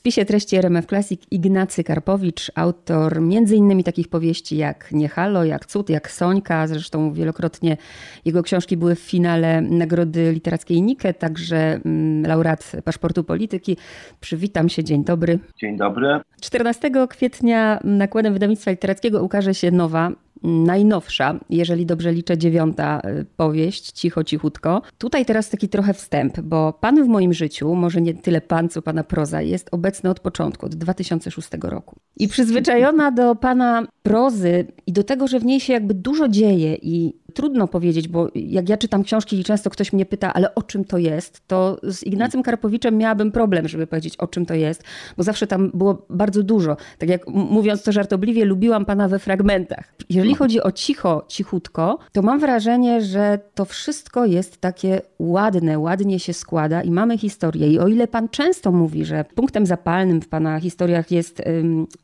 spisie 0.00 0.24
treści 0.24 0.56
RMF 0.56 0.86
Classic 0.86 1.22
Ignacy 1.30 1.84
Karpowicz, 1.84 2.50
autor 2.54 3.18
m.in. 3.18 3.82
takich 3.82 4.08
powieści 4.08 4.56
jak 4.56 4.92
Nie 4.92 5.08
Halo, 5.08 5.44
jak 5.44 5.66
Cud, 5.66 5.90
jak 5.90 6.10
Sońka. 6.10 6.66
Zresztą 6.66 7.12
wielokrotnie 7.12 7.76
jego 8.24 8.42
książki 8.42 8.76
były 8.76 8.94
w 8.94 9.00
finale 9.00 9.60
Nagrody 9.60 10.32
Literackiej 10.32 10.82
Nike, 10.82 11.14
także 11.14 11.80
mm, 11.84 12.22
laureat 12.26 12.72
Paszportu 12.84 13.24
Polityki. 13.24 13.76
Przywitam 14.20 14.68
się, 14.68 14.84
dzień 14.84 15.04
dobry. 15.04 15.38
Dzień 15.56 15.76
dobry. 15.76 16.20
14 16.40 16.90
kwietnia 17.08 17.80
nakładem 17.84 18.32
wydawnictwa 18.32 18.70
literackiego 18.70 19.22
ukaże 19.22 19.54
się 19.54 19.70
nowa 19.70 20.12
najnowsza, 20.42 21.40
jeżeli 21.50 21.86
dobrze 21.86 22.12
liczę, 22.12 22.38
dziewiąta 22.38 23.00
y, 23.00 23.26
powieść, 23.36 23.92
Cicho, 23.92 24.24
Cichutko. 24.24 24.82
Tutaj 24.98 25.24
teraz 25.24 25.50
taki 25.50 25.68
trochę 25.68 25.94
wstęp, 25.94 26.40
bo 26.40 26.72
Pan 26.72 27.04
w 27.04 27.08
moim 27.08 27.32
życiu, 27.32 27.74
może 27.74 28.00
nie 28.00 28.14
tyle 28.14 28.40
Pan, 28.40 28.68
co 28.68 28.82
Pana 28.82 29.04
proza, 29.04 29.42
jest 29.42 29.68
obecny 29.72 30.10
od 30.10 30.20
początku, 30.20 30.66
od 30.66 30.74
2006 30.74 31.48
roku. 31.62 31.96
I 32.16 32.28
przyzwyczajona 32.28 33.10
do 33.10 33.34
Pana 33.34 33.86
prozy 34.02 34.66
i 34.86 34.92
do 34.92 35.04
tego, 35.04 35.28
że 35.28 35.40
w 35.40 35.44
niej 35.44 35.60
się 35.60 35.72
jakby 35.72 35.94
dużo 35.94 36.28
dzieje 36.28 36.74
i 36.82 37.19
trudno 37.30 37.68
powiedzieć, 37.68 38.08
bo 38.08 38.28
jak 38.34 38.68
ja 38.68 38.76
czytam 38.76 39.04
książki 39.04 39.40
i 39.40 39.44
często 39.44 39.70
ktoś 39.70 39.92
mnie 39.92 40.06
pyta, 40.06 40.34
ale 40.34 40.54
o 40.54 40.62
czym 40.62 40.84
to 40.84 40.98
jest, 40.98 41.42
to 41.46 41.78
z 41.82 42.02
Ignacym 42.02 42.42
Karpowiczem 42.42 42.96
miałabym 42.96 43.32
problem, 43.32 43.68
żeby 43.68 43.86
powiedzieć 43.86 44.16
o 44.16 44.26
czym 44.26 44.46
to 44.46 44.54
jest, 44.54 44.84
bo 45.16 45.22
zawsze 45.22 45.46
tam 45.46 45.70
było 45.74 46.06
bardzo 46.10 46.42
dużo. 46.42 46.76
Tak 46.98 47.08
jak 47.08 47.28
mówiąc 47.28 47.82
to 47.82 47.92
żartobliwie, 47.92 48.44
lubiłam 48.44 48.84
pana 48.84 49.08
we 49.08 49.18
fragmentach. 49.18 49.94
Jeżeli 50.10 50.34
chodzi 50.34 50.62
o 50.62 50.72
cicho, 50.72 51.24
cichutko, 51.28 51.98
to 52.12 52.22
mam 52.22 52.40
wrażenie, 52.40 53.02
że 53.02 53.38
to 53.54 53.64
wszystko 53.64 54.26
jest 54.26 54.60
takie 54.60 55.00
ładne, 55.18 55.78
ładnie 55.78 56.20
się 56.20 56.32
składa 56.32 56.82
i 56.82 56.90
mamy 56.90 57.18
historię. 57.18 57.68
I 57.68 57.78
o 57.78 57.88
ile 57.88 58.08
pan 58.08 58.28
często 58.28 58.72
mówi, 58.72 59.04
że 59.04 59.24
punktem 59.34 59.66
zapalnym 59.66 60.20
w 60.20 60.28
pana 60.28 60.60
historiach 60.60 61.10
jest, 61.10 61.42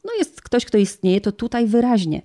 no 0.04 0.12
jest 0.18 0.42
ktoś, 0.42 0.64
kto 0.64 0.78
istnieje, 0.78 1.20
to 1.20 1.32
tutaj 1.32 1.66
wyraźnie 1.66 2.22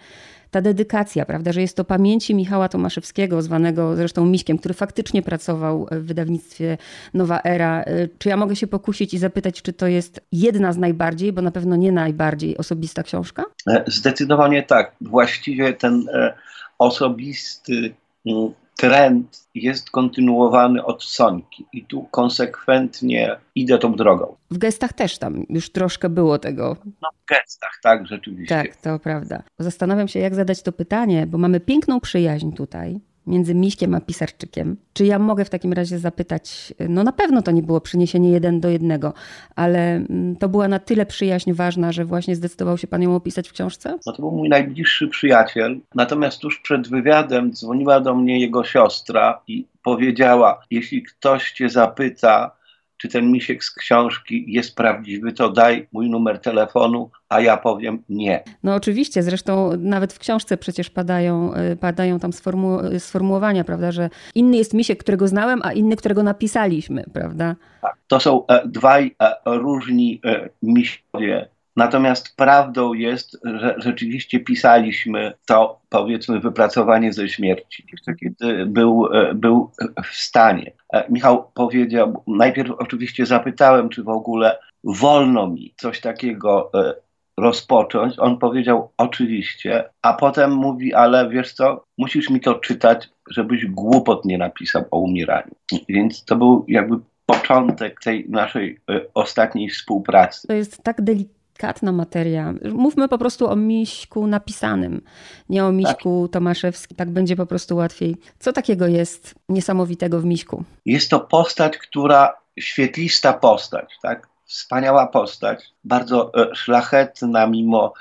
ta 0.52 0.61
dedykacja, 0.61 1.25
prawda, 1.25 1.52
że 1.52 1.61
jest 1.61 1.77
to 1.77 1.83
pamięci 1.83 2.35
Michała 2.35 2.69
Tomaszewskiego, 2.69 3.41
zwanego 3.41 3.95
zresztą 3.95 4.25
Miśkiem, 4.25 4.57
który 4.57 4.73
faktycznie 4.73 5.21
pracował 5.21 5.88
w 5.91 6.05
wydawnictwie 6.05 6.77
Nowa 7.13 7.41
Era. 7.44 7.83
Czy 8.17 8.30
ja 8.30 8.38
mogę 8.38 8.55
się 8.55 8.67
pokusić 8.67 9.13
i 9.13 9.17
zapytać, 9.17 9.61
czy 9.61 9.73
to 9.73 9.88
jest 9.88 10.22
jedna 10.31 10.73
z 10.73 10.77
najbardziej, 10.77 11.33
bo 11.33 11.41
na 11.41 11.52
pewno 11.52 11.75
nie 11.75 11.91
najbardziej 11.91 12.57
osobista 12.57 13.03
książka? 13.03 13.44
E, 13.67 13.83
zdecydowanie 13.88 14.63
tak. 14.63 14.95
Właściwie 15.02 15.73
ten 15.73 16.09
e, 16.13 16.33
osobisty 16.79 17.94
mm, 18.25 18.52
trend 18.81 19.47
jest 19.55 19.89
kontynuowany 19.89 20.85
od 20.85 21.03
Sońki 21.03 21.65
i 21.73 21.85
tu 21.85 22.07
konsekwentnie 22.11 23.35
idę 23.55 23.77
tą 23.77 23.95
drogą. 23.95 24.35
W 24.51 24.57
gestach 24.57 24.93
też 24.93 25.17
tam 25.17 25.45
już 25.49 25.71
troszkę 25.71 26.09
było 26.09 26.39
tego. 26.39 26.77
No 27.01 27.09
w 27.23 27.29
gestach, 27.29 27.79
tak, 27.83 28.07
rzeczywiście. 28.07 28.55
Tak, 28.55 28.75
to 28.75 28.99
prawda. 28.99 29.43
Zastanawiam 29.59 30.07
się, 30.07 30.19
jak 30.19 30.35
zadać 30.35 30.61
to 30.61 30.71
pytanie, 30.71 31.27
bo 31.27 31.38
mamy 31.38 31.59
piękną 31.59 31.99
przyjaźń 31.99 32.51
tutaj 32.51 32.99
między 33.27 33.55
Miśkiem 33.55 33.95
a 33.95 34.02
Pisarczykiem. 34.02 34.77
Czy 34.94 35.05
ja 35.05 35.19
mogę 35.19 35.45
w 35.45 35.50
takim 35.50 35.73
razie 35.73 36.00
zapytać, 36.00 36.73
no 36.89 37.03
na 37.03 37.11
pewno 37.11 37.41
to 37.41 37.52
nie 37.52 37.63
było 37.63 37.81
przyniesienie 37.81 38.31
jeden 38.31 38.59
do 38.59 38.69
jednego, 38.69 39.13
ale 39.55 39.95
mm, 39.95 40.36
to 40.36 40.50
była 40.50 40.67
na 40.67 40.80
tyle 40.80 41.05
przyjaźń 41.05 41.53
ważna, 41.53 41.91
że 41.91 42.05
właśnie 42.05 42.36
zdecydował 42.36 42.78
się 42.78 42.88
pan 42.88 43.02
ją 43.02 43.16
opisać 43.16 43.50
w 43.50 43.53
książce? 43.53 43.97
No 44.05 44.13
to 44.13 44.22
był 44.22 44.31
mój 44.31 44.50
najbliższy 44.50 45.08
przyjaciel, 45.08 45.80
natomiast 45.95 46.39
tuż 46.39 46.59
przed 46.59 46.88
wywiadem 46.88 47.53
dzwoniła 47.53 48.00
do 48.00 48.16
mnie 48.16 48.39
jego 48.39 48.63
siostra 48.63 49.41
i 49.47 49.66
powiedziała, 49.83 50.61
jeśli 50.72 51.03
ktoś 51.03 51.52
cię 51.52 51.69
zapyta, 51.69 52.60
czy 53.02 53.09
ten 53.09 53.31
misiek 53.31 53.63
z 53.63 53.71
książki 53.71 54.45
jest 54.47 54.75
prawdziwy, 54.75 55.33
to 55.33 55.49
daj 55.49 55.88
mój 55.91 56.09
numer 56.09 56.39
telefonu, 56.39 57.11
a 57.30 57.41
ja 57.41 57.57
powiem 57.57 58.03
nie. 58.09 58.44
No 58.63 58.75
oczywiście, 58.75 59.23
zresztą 59.23 59.77
nawet 59.77 60.13
w 60.13 60.19
książce 60.19 60.57
przecież 60.57 60.89
padają, 60.89 61.53
y, 61.55 61.75
padają 61.75 62.19
tam 62.19 62.33
sformu 62.33 62.79
sformułowania, 62.99 63.63
prawda, 63.63 63.91
że 63.91 64.09
inny 64.35 64.57
jest 64.57 64.73
misiek, 64.73 65.00
którego 65.00 65.28
znałem, 65.28 65.62
a 65.63 65.73
inny, 65.73 65.95
którego 65.95 66.23
napisaliśmy, 66.23 67.03
prawda? 67.13 67.56
Tak, 67.81 67.97
to 68.07 68.19
są 68.19 68.47
e, 68.47 68.67
dwaj 68.67 69.16
e, 69.19 69.35
różni 69.45 70.22
e, 70.25 70.50
misiowie 70.62 71.50
Natomiast 71.75 72.35
prawdą 72.35 72.93
jest, 72.93 73.37
że 73.43 73.75
rzeczywiście 73.77 74.39
pisaliśmy 74.39 75.33
to, 75.45 75.81
powiedzmy, 75.89 76.39
wypracowanie 76.39 77.13
ze 77.13 77.29
śmierci, 77.29 77.85
kiedy 78.19 78.65
był, 78.65 79.07
e, 79.13 79.33
był 79.33 79.71
w 80.03 80.15
stanie. 80.15 80.71
E, 80.93 81.11
Michał 81.11 81.51
powiedział, 81.53 82.23
najpierw 82.27 82.71
oczywiście 82.71 83.25
zapytałem, 83.25 83.89
czy 83.89 84.03
w 84.03 84.09
ogóle 84.09 84.59
wolno 84.83 85.47
mi 85.47 85.73
coś 85.77 86.01
takiego 86.01 86.69
e, 86.73 86.93
rozpocząć. 87.37 88.19
On 88.19 88.38
powiedział 88.38 88.91
oczywiście, 88.97 89.83
a 90.01 90.13
potem 90.13 90.51
mówi, 90.51 90.93
ale 90.93 91.29
wiesz 91.29 91.53
co, 91.53 91.83
musisz 91.97 92.29
mi 92.29 92.39
to 92.39 92.55
czytać, 92.55 93.09
żebyś 93.29 93.65
głupot 93.65 94.25
nie 94.25 94.38
napisał 94.38 94.83
o 94.91 94.99
umieraniu. 94.99 95.55
Więc 95.89 96.25
to 96.25 96.35
był 96.35 96.65
jakby 96.67 96.95
początek 97.25 97.99
tej 97.99 98.29
naszej 98.29 98.79
ostatniej 99.13 99.69
współpracy. 99.69 100.47
To 100.47 100.53
jest 100.53 100.83
tak 100.83 101.01
delikatne 101.01 101.41
delikatna 101.61 101.91
materia. 101.91 102.53
Mówmy 102.73 103.07
po 103.07 103.17
prostu 103.17 103.49
o 103.49 103.55
Miśku 103.55 104.27
napisanym, 104.27 105.01
nie 105.49 105.66
o 105.66 105.72
Miśku 105.72 106.27
tak. 106.27 106.33
Tomaszewskim. 106.33 106.97
Tak 106.97 107.09
będzie 107.09 107.35
po 107.35 107.45
prostu 107.45 107.75
łatwiej. 107.75 108.16
Co 108.39 108.53
takiego 108.53 108.88
jest 108.88 109.35
niesamowitego 109.49 110.19
w 110.19 110.25
Miśku? 110.25 110.63
Jest 110.85 111.09
to 111.09 111.19
postać, 111.19 111.77
która, 111.77 112.33
świetlista 112.59 113.33
postać, 113.33 113.94
tak? 114.01 114.27
Wspaniała 114.45 115.07
postać, 115.07 115.63
bardzo 115.83 116.31
e, 116.33 116.55
szlachetna, 116.55 117.47
mimo 117.47 117.94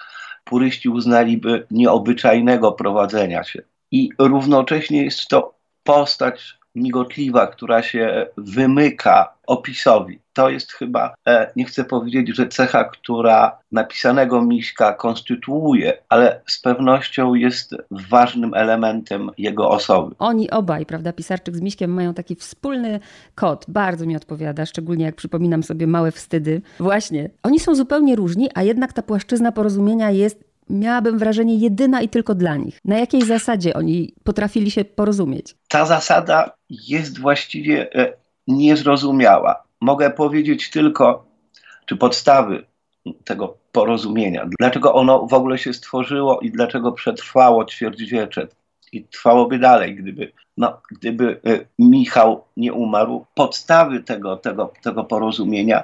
puryści 0.44 0.88
uznaliby 0.88 1.66
nieobyczajnego 1.70 2.72
prowadzenia 2.72 3.44
się. 3.44 3.62
I 3.90 4.08
równocześnie 4.18 5.04
jest 5.04 5.28
to 5.28 5.54
postać 5.84 6.58
migotliwa, 6.74 7.46
która 7.46 7.82
się 7.82 8.26
wymyka 8.36 9.34
opisowi. 9.46 10.18
To 10.32 10.50
jest 10.50 10.72
chyba, 10.72 11.14
e, 11.28 11.52
nie 11.56 11.64
chcę 11.64 11.84
powiedzieć, 11.84 12.36
że 12.36 12.48
cecha, 12.48 12.84
która 12.84 13.58
napisanego 13.72 14.42
Miśka 14.42 14.92
konstytuuje, 14.92 15.92
ale 16.08 16.40
z 16.46 16.60
pewnością 16.60 17.34
jest 17.34 17.74
ważnym 17.90 18.54
elementem 18.54 19.30
jego 19.38 19.70
osoby. 19.70 20.14
Oni 20.18 20.50
obaj, 20.50 20.86
prawda, 20.86 21.12
Pisarczyk 21.12 21.56
z 21.56 21.60
Miśkiem 21.60 21.92
mają 21.92 22.14
taki 22.14 22.36
wspólny 22.36 23.00
kod. 23.34 23.64
Bardzo 23.68 24.06
mi 24.06 24.16
odpowiada, 24.16 24.66
szczególnie 24.66 25.04
jak 25.04 25.14
przypominam 25.14 25.62
sobie 25.62 25.86
małe 25.86 26.12
wstydy. 26.12 26.62
Właśnie, 26.80 27.30
oni 27.42 27.60
są 27.60 27.74
zupełnie 27.74 28.16
różni, 28.16 28.48
a 28.54 28.62
jednak 28.62 28.92
ta 28.92 29.02
płaszczyzna 29.02 29.52
porozumienia 29.52 30.10
jest 30.10 30.49
miałabym 30.70 31.18
wrażenie, 31.18 31.54
jedyna 31.54 32.02
i 32.02 32.08
tylko 32.08 32.34
dla 32.34 32.56
nich. 32.56 32.78
Na 32.84 32.98
jakiej 32.98 33.22
zasadzie 33.22 33.74
oni 33.74 34.14
potrafili 34.24 34.70
się 34.70 34.84
porozumieć? 34.84 35.54
Ta 35.68 35.86
zasada 35.86 36.50
jest 36.70 37.20
właściwie 37.20 37.94
e, 37.94 38.12
niezrozumiała. 38.48 39.62
Mogę 39.80 40.10
powiedzieć 40.10 40.70
tylko, 40.70 41.26
czy 41.86 41.96
podstawy 41.96 42.64
tego 43.24 43.56
porozumienia, 43.72 44.48
dlaczego 44.58 44.94
ono 44.94 45.26
w 45.26 45.34
ogóle 45.34 45.58
się 45.58 45.72
stworzyło 45.72 46.40
i 46.40 46.50
dlaczego 46.50 46.92
przetrwało 46.92 47.64
ćwierćwiecze 47.64 48.48
i 48.92 49.04
trwałoby 49.04 49.58
dalej, 49.58 49.96
gdyby, 49.96 50.32
no, 50.56 50.80
gdyby 50.90 51.40
e, 51.46 51.58
Michał 51.78 52.44
nie 52.56 52.72
umarł. 52.72 53.26
Podstawy 53.34 54.02
tego, 54.02 54.36
tego, 54.36 54.72
tego 54.82 55.04
porozumienia 55.04 55.82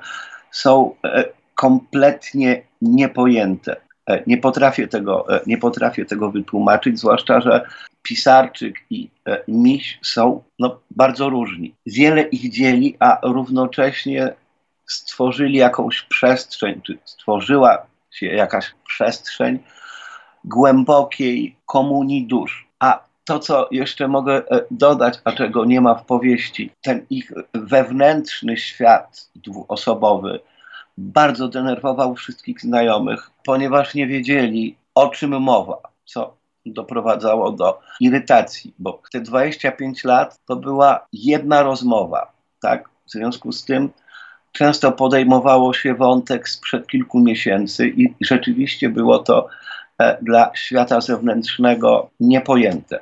są 0.50 0.94
e, 1.04 1.24
kompletnie 1.54 2.62
niepojęte. 2.82 3.76
E, 4.10 4.22
nie 4.26 4.38
potrafię 4.38 4.88
tego, 4.88 5.36
e, 5.36 5.40
nie 5.46 5.58
potrafię 5.58 6.04
tego 6.04 6.30
wytłumaczyć, 6.30 6.98
zwłaszcza, 6.98 7.40
że 7.40 7.66
Pisarczyk 8.02 8.76
i 8.90 9.10
e, 9.26 9.42
Miś 9.48 9.98
są 10.02 10.42
no, 10.58 10.80
bardzo 10.90 11.28
różni. 11.28 11.74
Wiele 11.86 12.22
ich 12.22 12.52
dzieli, 12.52 12.96
a 12.98 13.18
równocześnie 13.22 14.34
stworzyli 14.86 15.58
jakąś 15.58 16.02
przestrzeń, 16.02 16.80
czy 16.82 16.98
stworzyła 17.04 17.86
się 18.10 18.26
jakaś 18.26 18.74
przestrzeń 18.88 19.58
głębokiej 20.44 21.56
komunii 21.66 22.26
dusz. 22.26 22.68
A 22.78 23.04
to, 23.24 23.38
co 23.38 23.68
jeszcze 23.70 24.08
mogę 24.08 24.42
dodać, 24.70 25.18
a 25.24 25.32
czego 25.32 25.64
nie 25.64 25.80
ma 25.80 25.94
w 25.94 26.04
powieści, 26.04 26.70
ten 26.82 27.06
ich 27.10 27.32
wewnętrzny 27.54 28.56
świat 28.56 29.30
dwuosobowy, 29.34 30.40
bardzo 30.98 31.48
denerwował 31.48 32.14
wszystkich 32.14 32.60
znajomych, 32.60 33.30
ponieważ 33.44 33.94
nie 33.94 34.06
wiedzieli, 34.06 34.76
o 34.94 35.08
czym 35.08 35.42
mowa, 35.42 35.78
co 36.04 36.36
doprowadzało 36.66 37.52
do 37.52 37.80
irytacji, 38.00 38.74
bo 38.78 39.02
te 39.12 39.20
25 39.20 40.04
lat 40.04 40.40
to 40.46 40.56
była 40.56 41.06
jedna 41.12 41.62
rozmowa, 41.62 42.32
tak? 42.62 42.88
W 43.06 43.10
związku 43.10 43.52
z 43.52 43.64
tym 43.64 43.90
często 44.52 44.92
podejmowało 44.92 45.74
się 45.74 45.94
wątek 45.94 46.48
sprzed 46.48 46.86
kilku 46.86 47.20
miesięcy 47.20 47.88
i 47.88 48.14
rzeczywiście 48.20 48.88
było 48.88 49.18
to 49.18 49.48
e, 49.98 50.18
dla 50.22 50.50
świata 50.54 51.00
zewnętrznego 51.00 52.10
niepojęte. 52.20 53.00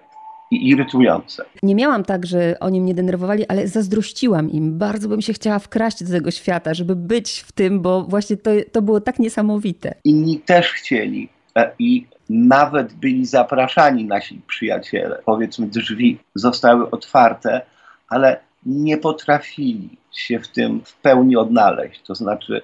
I 0.50 0.68
irytujące. 0.68 1.44
Nie 1.62 1.74
miałam 1.74 2.04
tak, 2.04 2.26
że 2.26 2.56
oni 2.60 2.80
mnie 2.80 2.94
denerwowali, 2.94 3.46
ale 3.46 3.68
zazdrościłam 3.68 4.50
im. 4.50 4.78
Bardzo 4.78 5.08
bym 5.08 5.22
się 5.22 5.32
chciała 5.32 5.58
wkraść 5.58 6.04
do 6.04 6.10
tego 6.10 6.30
świata, 6.30 6.74
żeby 6.74 6.96
być 6.96 7.40
w 7.40 7.52
tym, 7.52 7.80
bo 7.80 8.02
właśnie 8.02 8.36
to, 8.36 8.50
to 8.72 8.82
było 8.82 9.00
tak 9.00 9.18
niesamowite. 9.18 9.94
Inni 10.04 10.38
też 10.38 10.72
chcieli 10.72 11.28
e, 11.56 11.70
i 11.78 12.06
nawet 12.28 12.92
byli 12.92 13.26
zapraszani 13.26 14.04
nasi 14.04 14.40
przyjaciele. 14.46 15.22
Powiedzmy, 15.26 15.66
drzwi 15.66 16.18
zostały 16.34 16.90
otwarte, 16.90 17.60
ale 18.08 18.40
nie 18.66 18.98
potrafili 18.98 19.88
się 20.12 20.40
w 20.40 20.48
tym 20.48 20.80
w 20.84 20.94
pełni 20.96 21.36
odnaleźć. 21.36 22.02
To 22.02 22.14
znaczy, 22.14 22.62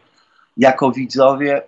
jako 0.56 0.92
widzowie, 0.92 1.62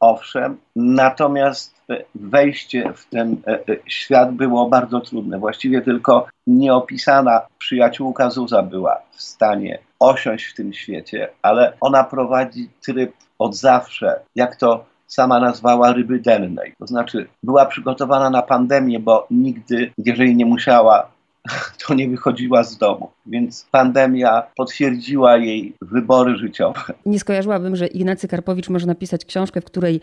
owszem, 0.00 0.56
natomiast 0.76 1.78
wejście 2.14 2.92
w 2.96 3.06
ten 3.06 3.36
e, 3.46 3.52
e, 3.52 3.76
świat 3.86 4.32
było 4.32 4.68
bardzo 4.68 5.00
trudne. 5.00 5.38
Właściwie 5.38 5.80
tylko 5.82 6.26
nieopisana 6.46 7.40
przyjaciółka 7.58 8.30
Zuza 8.30 8.62
była 8.62 9.00
w 9.10 9.22
stanie 9.22 9.78
osiąść 10.00 10.46
w 10.46 10.54
tym 10.54 10.72
świecie, 10.72 11.28
ale 11.42 11.72
ona 11.80 12.04
prowadzi 12.04 12.68
tryb 12.82 13.12
od 13.38 13.56
zawsze, 13.56 14.20
jak 14.34 14.56
to 14.56 14.84
sama 15.06 15.40
nazwała 15.40 15.92
ryby 15.92 16.18
dennej. 16.18 16.74
To 16.78 16.86
znaczy 16.86 17.28
była 17.42 17.66
przygotowana 17.66 18.30
na 18.30 18.42
pandemię, 18.42 19.00
bo 19.00 19.26
nigdy, 19.30 19.92
jeżeli 19.98 20.36
nie 20.36 20.46
musiała 20.46 21.10
to 21.86 21.94
nie 21.94 22.08
wychodziła 22.08 22.64
z 22.64 22.78
domu. 22.78 23.10
Więc 23.26 23.66
pandemia 23.70 24.42
potwierdziła 24.56 25.36
jej 25.36 25.74
wybory 25.82 26.36
życiowe. 26.36 26.80
Nie 27.06 27.20
skojarzyłabym, 27.20 27.76
że 27.76 27.86
Ignacy 27.86 28.28
Karpowicz 28.28 28.68
może 28.68 28.86
napisać 28.86 29.24
książkę, 29.24 29.60
w 29.60 29.64
której 29.64 30.00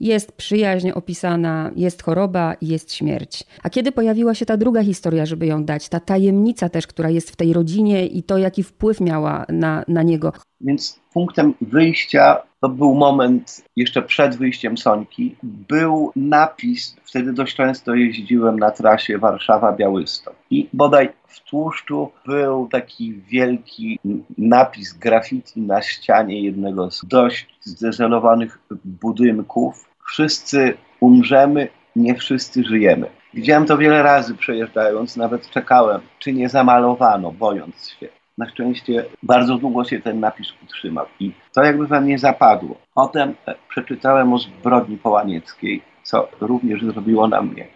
jest 0.00 0.32
przyjaźń 0.32 0.90
opisana, 0.90 1.70
jest 1.76 2.02
choroba 2.02 2.54
i 2.60 2.66
jest 2.68 2.94
śmierć. 2.94 3.44
A 3.62 3.70
kiedy 3.70 3.92
pojawiła 3.92 4.34
się 4.34 4.46
ta 4.46 4.56
druga 4.56 4.84
historia, 4.84 5.26
żeby 5.26 5.46
ją 5.46 5.64
dać? 5.64 5.88
Ta 5.88 6.00
tajemnica 6.00 6.68
też, 6.68 6.86
która 6.86 7.10
jest 7.10 7.30
w 7.30 7.36
tej 7.36 7.52
rodzinie 7.52 8.06
i 8.06 8.22
to, 8.22 8.38
jaki 8.38 8.62
wpływ 8.62 9.00
miała 9.00 9.46
na, 9.48 9.84
na 9.88 10.02
niego. 10.02 10.32
Więc 10.60 11.00
punktem 11.12 11.54
wyjścia 11.60 12.42
to 12.60 12.68
był 12.68 12.94
moment 12.94 13.64
jeszcze 13.76 14.02
przed 14.02 14.36
wyjściem 14.36 14.78
Sońki. 14.78 15.36
Był 15.42 16.12
napis, 16.16 16.96
wtedy 17.04 17.32
dość 17.32 17.56
często 17.56 17.94
jeździłem 17.94 18.58
na 18.58 18.70
trasie 18.70 19.18
Warszawa-Białystok. 19.18 20.34
I 20.50 20.68
bodaj 20.72 21.08
w 21.26 21.40
tłuszczu 21.40 22.10
był 22.26 22.68
taki 22.68 23.14
wielki 23.14 23.98
napis 24.38 24.92
graffiti 24.92 25.60
na 25.60 25.82
ścianie 25.82 26.42
jednego 26.42 26.90
z 26.90 27.04
dość 27.04 27.46
zdezelowanych 27.60 28.58
budynków. 28.84 29.88
Wszyscy 30.06 30.74
umrzemy, 31.00 31.68
nie 31.96 32.14
wszyscy 32.14 32.64
żyjemy. 32.64 33.06
Widziałem 33.34 33.66
to 33.66 33.78
wiele 33.78 34.02
razy 34.02 34.34
przejeżdżając, 34.34 35.16
nawet 35.16 35.50
czekałem, 35.50 36.00
czy 36.18 36.32
nie 36.32 36.48
zamalowano, 36.48 37.32
bojąc 37.32 37.90
się. 37.90 38.08
Na 38.38 38.48
szczęście 38.48 39.04
bardzo 39.22 39.58
długo 39.58 39.84
się 39.84 40.00
ten 40.00 40.20
napis 40.20 40.46
utrzymał 40.62 41.06
i 41.20 41.32
to 41.54 41.64
jakby 41.64 41.86
we 41.86 42.00
mnie 42.00 42.18
zapadło. 42.18 42.76
Potem 42.94 43.34
przeczytałem 43.68 44.32
o 44.32 44.38
zbrodni 44.38 44.96
połanieckiej, 44.96 45.82
co 46.02 46.28
również 46.40 46.84
zrobiło 46.84 47.28
na 47.28 47.42
mnie 47.42 47.75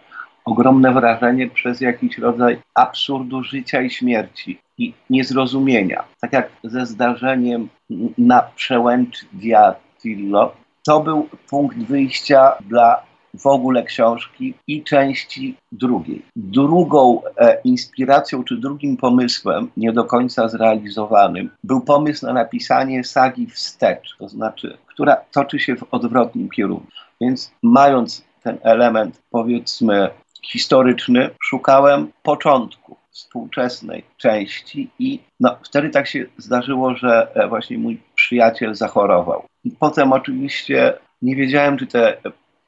ogromne 0.51 0.93
wrażenie 0.93 1.49
przez 1.49 1.81
jakiś 1.81 2.17
rodzaj 2.17 2.59
absurdu 2.75 3.43
życia 3.43 3.81
i 3.81 3.89
śmierci 3.89 4.59
i 4.77 4.93
niezrozumienia. 5.09 6.03
Tak 6.21 6.33
jak 6.33 6.49
ze 6.63 6.85
zdarzeniem 6.85 7.69
na 8.17 8.41
przełęczy 8.55 9.25
Diatillo, 9.33 10.53
to 10.85 10.99
był 10.99 11.29
punkt 11.49 11.77
wyjścia 11.77 12.51
dla 12.69 13.03
w 13.33 13.47
ogóle 13.47 13.83
książki 13.83 14.53
i 14.67 14.83
części 14.83 15.55
drugiej. 15.71 16.25
Drugą 16.35 17.21
e, 17.37 17.61
inspiracją 17.63 18.43
czy 18.43 18.57
drugim 18.57 18.97
pomysłem, 18.97 19.71
nie 19.77 19.93
do 19.93 20.03
końca 20.03 20.47
zrealizowanym, 20.47 21.49
był 21.63 21.81
pomysł 21.81 22.25
na 22.25 22.33
napisanie 22.33 23.03
sagi 23.03 23.47
wstecz, 23.47 24.15
to 24.19 24.29
znaczy, 24.29 24.77
która 24.87 25.15
toczy 25.31 25.59
się 25.59 25.75
w 25.75 25.83
odwrotnym 25.91 26.49
kierunku. 26.49 26.87
Więc 27.21 27.51
mając 27.63 28.25
ten 28.43 28.57
element, 28.63 29.21
powiedzmy, 29.29 30.09
historyczny, 30.45 31.29
szukałem 31.43 32.11
początku 32.23 32.97
współczesnej 33.11 34.03
części 34.17 34.89
i 34.99 35.19
no, 35.39 35.57
wtedy 35.63 35.89
tak 35.89 36.07
się 36.07 36.25
zdarzyło, 36.37 36.95
że 36.95 37.27
e, 37.35 37.47
właśnie 37.47 37.77
mój 37.77 38.01
przyjaciel 38.15 38.75
zachorował. 38.75 39.45
I 39.63 39.71
potem 39.71 40.13
oczywiście 40.13 40.93
nie 41.21 41.35
wiedziałem, 41.35 41.77
czy 41.77 41.87
te 41.87 42.17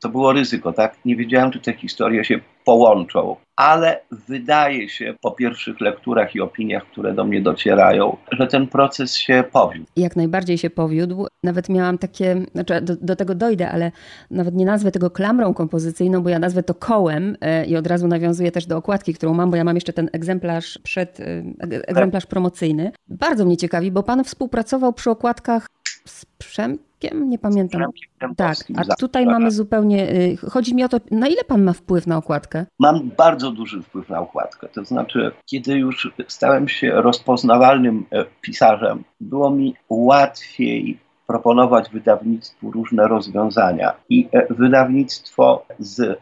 to 0.03 0.09
było 0.09 0.33
ryzyko, 0.33 0.73
tak? 0.73 0.95
Nie 1.05 1.15
wiedziałem, 1.15 1.51
czy 1.51 1.59
te 1.59 1.73
historie 1.73 2.25
się 2.25 2.39
połączą, 2.65 3.35
ale 3.55 4.01
wydaje 4.11 4.89
się 4.89 5.13
po 5.21 5.31
pierwszych 5.31 5.81
lekturach 5.81 6.35
i 6.35 6.41
opiniach, 6.41 6.85
które 6.85 7.13
do 7.13 7.23
mnie 7.23 7.41
docierają, 7.41 8.17
że 8.31 8.47
ten 8.47 8.67
proces 8.67 9.15
się 9.15 9.43
powiódł. 9.51 9.85
Jak 9.97 10.15
najbardziej 10.15 10.57
się 10.57 10.69
powiódł. 10.69 11.27
Nawet 11.43 11.69
miałam 11.69 11.97
takie, 11.97 12.45
znaczy 12.51 12.81
do, 12.81 12.95
do 12.95 13.15
tego 13.15 13.35
dojdę, 13.35 13.69
ale 13.69 13.91
nawet 14.31 14.55
nie 14.55 14.65
nazwę 14.65 14.91
tego 14.91 15.09
klamrą 15.09 15.53
kompozycyjną, 15.53 16.23
bo 16.23 16.29
ja 16.29 16.39
nazwę 16.39 16.63
to 16.63 16.73
kołem 16.73 17.37
e, 17.41 17.65
i 17.65 17.75
od 17.75 17.87
razu 17.87 18.07
nawiązuję 18.07 18.51
też 18.51 18.65
do 18.65 18.77
okładki, 18.77 19.13
którą 19.13 19.33
mam, 19.33 19.51
bo 19.51 19.57
ja 19.57 19.63
mam 19.63 19.75
jeszcze 19.75 19.93
ten 19.93 20.09
egzemplarz 20.13 20.79
przed, 20.83 21.19
e, 21.19 21.43
egzemplarz 21.87 22.25
promocyjny. 22.25 22.91
Bardzo 23.07 23.45
mnie 23.45 23.57
ciekawi, 23.57 23.91
bo 23.91 24.03
pan 24.03 24.23
współpracował 24.23 24.93
przy 24.93 25.09
okładkach 25.09 25.67
z 26.05 26.25
Przemkiem? 26.25 27.29
Nie 27.29 27.39
pamiętam. 27.39 27.81
Tak, 28.37 28.57
a 28.75 28.95
tutaj 28.95 29.25
mamy 29.25 29.51
zupełnie. 29.51 30.11
Y, 30.11 30.37
chodzi 30.37 30.75
mi 30.75 30.83
o 30.83 30.89
to, 30.89 30.97
na 31.11 31.27
ile 31.27 31.43
pan 31.43 31.63
ma 31.63 31.73
wpływ 31.73 32.07
na 32.07 32.17
okładkę? 32.17 32.65
Mam 32.79 33.11
bardzo 33.17 33.51
duży 33.51 33.81
wpływ 33.81 34.09
na 34.09 34.19
okładkę. 34.19 34.67
To 34.67 34.85
znaczy, 34.85 35.31
kiedy 35.45 35.73
już 35.73 36.13
stałem 36.27 36.67
się 36.67 36.91
rozpoznawalnym 36.91 38.05
e, 38.11 38.25
pisarzem, 38.41 39.03
było 39.21 39.49
mi 39.49 39.75
łatwiej 39.89 40.99
proponować 41.27 41.89
wydawnictwu 41.89 42.71
różne 42.71 43.07
rozwiązania. 43.07 43.93
I 44.09 44.27
e, 44.31 44.53
wydawnictwo 44.53 45.65
z 45.79 46.19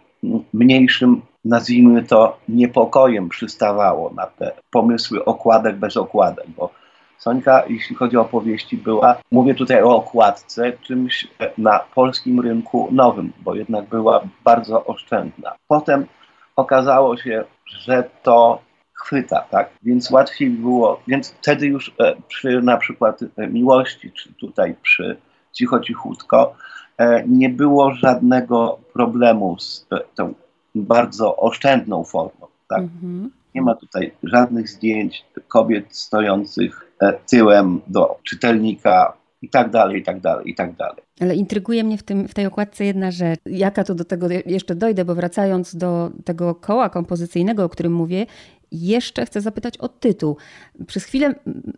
mniejszym, 0.53 1.21
nazwijmy 1.45 2.03
to, 2.03 2.37
niepokojem 2.49 3.29
przystawało 3.29 4.13
na 4.15 4.27
te 4.27 4.51
pomysły 4.71 5.25
okładek 5.25 5.75
bez 5.75 5.97
okładek, 5.97 6.45
bo 6.57 6.69
Sońka, 7.21 7.63
jeśli 7.69 7.95
chodzi 7.95 8.17
o 8.17 8.21
opowieści, 8.21 8.77
była, 8.77 9.15
mówię 9.31 9.55
tutaj 9.55 9.83
o 9.83 9.95
okładce, 9.95 10.73
czymś 10.81 11.27
na 11.57 11.79
polskim 11.79 12.39
rynku 12.39 12.87
nowym, 12.91 13.33
bo 13.39 13.55
jednak 13.55 13.85
była 13.85 14.21
bardzo 14.43 14.85
oszczędna. 14.85 15.55
Potem 15.67 16.05
okazało 16.55 17.17
się, 17.17 17.43
że 17.65 18.09
to 18.23 18.61
chwyta, 18.93 19.41
tak? 19.51 19.69
Więc 19.83 20.11
łatwiej 20.11 20.49
było, 20.49 21.01
więc 21.07 21.31
wtedy 21.31 21.67
już 21.67 21.95
e, 21.99 22.15
przy 22.27 22.61
na 22.61 22.77
przykład 22.77 23.19
e, 23.37 23.47
miłości, 23.47 24.11
czy 24.11 24.33
tutaj 24.33 24.75
przy 24.81 25.17
cicho 25.53 25.79
cichutko, 25.79 26.55
e, 26.97 27.23
nie 27.27 27.49
było 27.49 27.93
żadnego 27.93 28.79
problemu 28.93 29.59
z 29.59 29.87
tą 30.15 30.33
bardzo 30.75 31.37
oszczędną 31.37 32.03
formą, 32.03 32.47
tak? 32.69 32.79
Mhm. 32.79 33.31
Nie 33.55 33.61
ma 33.61 33.75
tutaj 33.75 34.11
żadnych 34.23 34.69
zdjęć 34.69 35.25
kobiet 35.47 35.95
stojących 35.95 36.90
tyłem 37.29 37.81
do 37.87 38.17
czytelnika 38.23 39.13
i 39.41 39.49
tak 39.49 39.69
dalej, 39.69 39.99
i 39.99 40.03
tak 40.03 40.19
dalej, 40.19 40.49
i 40.49 40.55
tak 40.55 40.75
dalej. 40.75 41.03
Ale 41.19 41.35
intryguje 41.35 41.83
mnie 41.83 41.97
w, 41.97 42.03
tym, 42.03 42.27
w 42.27 42.33
tej 42.33 42.45
okładce 42.45 42.85
jedna 42.85 43.11
rzecz. 43.11 43.39
Jaka 43.45 43.83
to 43.83 43.95
do 43.95 44.05
tego 44.05 44.27
jeszcze 44.45 44.75
dojdę, 44.75 45.05
bo 45.05 45.15
wracając 45.15 45.75
do 45.75 46.11
tego 46.25 46.55
koła 46.55 46.89
kompozycyjnego, 46.89 47.63
o 47.63 47.69
którym 47.69 47.93
mówię, 47.93 48.25
jeszcze 48.71 49.25
chcę 49.25 49.41
zapytać 49.41 49.77
o 49.77 49.87
tytuł. 49.87 50.37
Przez 50.87 51.03
chwilę 51.03 51.35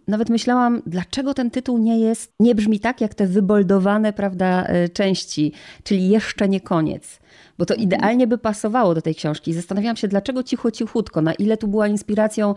nawet 0.07 0.29
myślałam, 0.29 0.81
dlaczego 0.85 1.33
ten 1.33 1.51
tytuł 1.51 1.77
nie 1.77 1.99
jest, 1.99 2.33
nie 2.39 2.55
brzmi 2.55 2.79
tak 2.79 3.01
jak 3.01 3.13
te 3.13 3.27
wyboldowane, 3.27 4.13
prawda, 4.13 4.63
e, 4.63 4.89
części, 4.89 5.51
czyli 5.83 6.09
jeszcze 6.09 6.49
nie 6.49 6.61
koniec 6.61 7.22
bo 7.57 7.65
to 7.65 7.73
idealnie 7.73 8.27
by 8.27 8.37
pasowało 8.37 8.95
do 8.95 9.01
tej 9.01 9.15
książki. 9.15 9.53
Zastanawiałam 9.53 9.95
się, 9.95 10.07
dlaczego 10.07 10.43
cicho, 10.43 10.71
cichutko, 10.71 11.21
na 11.21 11.33
ile 11.33 11.57
tu 11.57 11.67
była 11.67 11.87
inspiracją. 11.87 12.55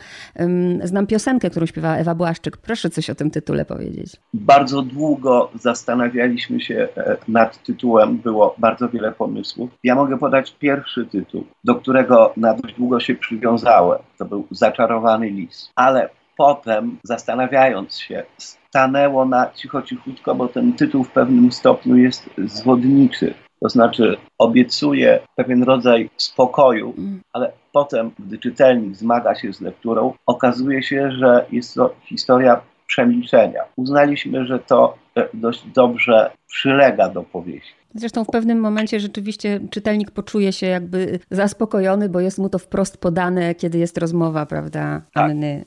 Znam 0.84 1.06
piosenkę, 1.06 1.50
którą 1.50 1.66
śpiewała 1.66 1.96
Ewa 1.96 2.14
Błaszczyk. 2.14 2.56
Proszę 2.56 2.90
coś 2.90 3.10
o 3.10 3.14
tym 3.14 3.30
tytule 3.30 3.64
powiedzieć. 3.64 4.16
Bardzo 4.34 4.82
długo 4.82 5.50
zastanawialiśmy 5.60 6.60
się 6.60 6.88
e, 6.96 7.16
nad 7.28 7.62
tytułem, 7.62 8.18
było 8.18 8.54
bardzo 8.58 8.88
wiele 8.88 9.12
pomysłów. 9.12 9.70
Ja 9.84 9.94
mogę 9.94 10.18
podać 10.18 10.56
pierwszy 10.58 11.06
tytuł, 11.06 11.44
do 11.64 11.74
którego 11.74 12.32
na 12.36 12.54
dość 12.54 12.74
długo 12.74 13.00
się 13.00 13.14
przywiązałem. 13.14 13.98
To 14.18 14.24
był 14.24 14.46
Zaczarowany 14.50 15.30
Lis. 15.30 15.70
Ale 15.74 16.08
potem, 16.36 16.98
zastanawiając 17.02 17.98
się, 17.98 18.22
stanęło 18.38 19.24
na 19.24 19.50
cicho, 19.54 19.82
cichutko, 19.82 20.34
bo 20.34 20.48
ten 20.48 20.72
tytuł 20.72 21.04
w 21.04 21.10
pewnym 21.10 21.52
stopniu 21.52 21.96
jest 21.96 22.30
zwodniczy. 22.44 23.34
To 23.60 23.68
znaczy 23.68 24.16
obiecuje 24.38 25.20
pewien 25.36 25.62
rodzaj 25.62 26.10
spokoju, 26.16 26.94
mm. 26.98 27.20
ale 27.32 27.52
potem, 27.72 28.10
gdy 28.18 28.38
czytelnik 28.38 28.96
zmaga 28.96 29.34
się 29.34 29.52
z 29.52 29.60
lekturą, 29.60 30.12
okazuje 30.26 30.82
się, 30.82 31.10
że 31.10 31.46
jest 31.52 31.74
to 31.74 31.94
historia 32.04 32.60
przemilczenia. 32.86 33.62
Uznaliśmy, 33.76 34.46
że 34.46 34.58
to 34.58 34.98
dość 35.34 35.62
dobrze 35.74 36.30
przylega 36.46 37.08
do 37.08 37.22
powieści. 37.22 37.72
Zresztą 37.94 38.24
w 38.24 38.30
pewnym 38.30 38.60
momencie 38.60 39.00
rzeczywiście 39.00 39.60
czytelnik 39.70 40.10
poczuje 40.10 40.52
się 40.52 40.66
jakby 40.66 41.18
zaspokojony, 41.30 42.08
bo 42.08 42.20
jest 42.20 42.38
mu 42.38 42.48
to 42.48 42.58
wprost 42.58 42.98
podane, 43.00 43.54
kiedy 43.54 43.78
jest 43.78 43.98
rozmowa, 43.98 44.46
prawda, 44.46 45.02
tak. 45.14 45.30
Anny. 45.30 45.64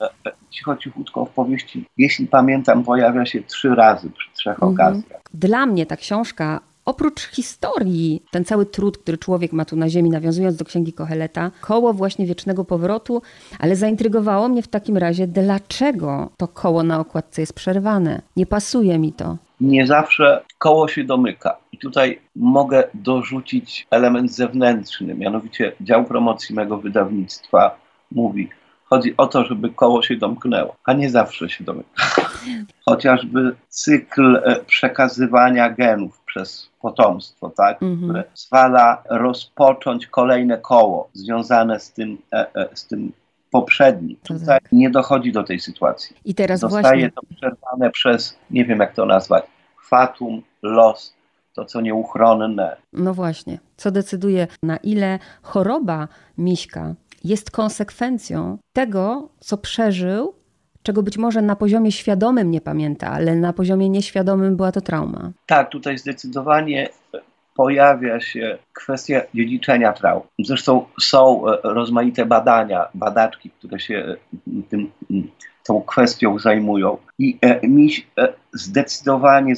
E, 0.00 0.04
e, 0.04 0.32
cicho, 0.50 0.76
cichutko 0.76 1.24
w 1.24 1.30
powieści, 1.30 1.84
jeśli 1.96 2.26
pamiętam, 2.26 2.84
pojawia 2.84 3.26
się 3.26 3.42
trzy 3.42 3.74
razy 3.74 4.10
przy 4.10 4.30
trzech 4.32 4.62
mhm. 4.62 4.72
okazjach. 4.72 5.20
Dla 5.34 5.66
mnie 5.66 5.86
ta 5.86 5.96
książka 5.96 6.60
oprócz 6.84 7.20
historii, 7.20 8.22
ten 8.30 8.44
cały 8.44 8.66
trud, 8.66 8.98
który 8.98 9.18
człowiek 9.18 9.52
ma 9.52 9.64
tu 9.64 9.76
na 9.76 9.88
ziemi, 9.88 10.10
nawiązując 10.10 10.56
do 10.56 10.64
księgi 10.64 10.92
Koheleta, 10.92 11.50
koło 11.60 11.92
właśnie 11.92 12.26
wiecznego 12.26 12.64
powrotu, 12.64 13.22
ale 13.58 13.76
zaintrygowało 13.76 14.48
mnie 14.48 14.62
w 14.62 14.68
takim 14.68 14.96
razie, 14.96 15.26
dlaczego 15.26 16.30
to 16.36 16.48
koło 16.48 16.82
na 16.82 17.00
okładce 17.00 17.42
jest 17.42 17.54
przerwane. 17.54 18.22
Nie 18.36 18.46
pasuje 18.46 18.98
mi 18.98 19.12
to. 19.12 19.36
Nie 19.60 19.86
zawsze 19.86 20.44
koło 20.58 20.88
się 20.88 21.04
domyka. 21.04 21.56
I 21.72 21.78
tutaj 21.78 22.20
mogę 22.36 22.84
dorzucić 22.94 23.86
element 23.90 24.32
zewnętrzny, 24.32 25.14
mianowicie 25.14 25.72
dział 25.80 26.04
promocji 26.04 26.54
mego 26.54 26.78
wydawnictwa 26.78 27.76
mówi, 28.12 28.48
Chodzi 28.90 29.14
o 29.16 29.26
to, 29.26 29.44
żeby 29.44 29.70
koło 29.70 30.02
się 30.02 30.16
domknęło, 30.16 30.76
a 30.84 30.92
nie 30.92 31.10
zawsze 31.10 31.48
się 31.48 31.64
domyka. 31.64 31.90
Chociażby 32.86 33.56
cykl 33.68 34.36
e, 34.36 34.64
przekazywania 34.66 35.70
genów 35.70 36.19
przez 36.30 36.70
potomstwo, 36.80 37.50
tak, 37.50 37.82
mhm. 37.82 38.10
które 38.10 38.24
zwala 38.34 39.02
rozpocząć 39.10 40.06
kolejne 40.06 40.58
koło 40.58 41.08
związane 41.12 41.80
z 41.80 41.92
tym, 41.92 42.18
e, 42.32 42.54
e, 42.54 42.68
z 42.74 42.86
tym 42.86 43.12
poprzednim. 43.50 44.16
Tutaj 44.22 44.58
nie 44.72 44.90
dochodzi 44.90 45.32
do 45.32 45.42
tej 45.42 45.60
sytuacji. 45.60 46.16
I 46.24 46.34
teraz 46.34 46.60
Zostaje 46.60 46.82
właśnie... 46.82 47.10
to 47.10 47.22
przerwane 47.36 47.90
przez, 47.90 48.38
nie 48.50 48.64
wiem 48.64 48.78
jak 48.78 48.94
to 48.94 49.06
nazwać, 49.06 49.44
fatum, 49.88 50.42
los, 50.62 51.14
to 51.54 51.64
co 51.64 51.80
nieuchronne. 51.80 52.76
No 52.92 53.14
właśnie, 53.14 53.58
co 53.76 53.90
decyduje 53.90 54.46
na 54.62 54.76
ile 54.76 55.18
choroba 55.42 56.08
Miśka 56.38 56.94
jest 57.24 57.50
konsekwencją 57.50 58.58
tego, 58.72 59.28
co 59.40 59.58
przeżył, 59.58 60.34
czego 60.82 61.02
być 61.02 61.18
może 61.18 61.42
na 61.42 61.56
poziomie 61.56 61.92
świadomym 61.92 62.50
nie 62.50 62.60
pamięta, 62.60 63.10
ale 63.10 63.36
na 63.36 63.52
poziomie 63.52 63.88
nieświadomym 63.88 64.56
była 64.56 64.72
to 64.72 64.80
trauma. 64.80 65.30
Tak, 65.46 65.70
tutaj 65.70 65.98
zdecydowanie 65.98 66.88
pojawia 67.54 68.20
się 68.20 68.58
kwestia 68.72 69.20
dziedziczenia 69.34 69.92
traum. 69.92 70.22
Zresztą 70.38 70.84
są 71.00 71.48
e, 71.48 71.58
rozmaite 71.62 72.26
badania, 72.26 72.86
badaczki, 72.94 73.50
które 73.50 73.80
się 73.80 73.94
e, 73.94 74.16
tym, 74.68 74.90
tą 75.64 75.82
kwestią 75.82 76.38
zajmują. 76.38 76.98
I 77.18 77.38
e, 77.40 77.68
mi 77.68 77.90
zdecydowanie, 78.52 79.54